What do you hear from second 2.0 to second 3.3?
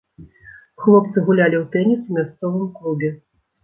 у мясцовым клубе.